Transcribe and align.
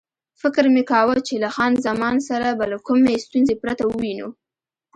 فکر 0.41 0.63
مې 0.73 0.83
کاوه 0.91 1.15
چې 1.27 1.35
له 1.43 1.49
خان 1.55 1.71
زمان 1.87 2.15
سره 2.29 2.47
به 2.57 2.65
له 2.71 2.77
کومې 2.87 3.15
ستونزې 3.25 3.55
پرته 3.63 3.83
ووینو. 3.87 4.27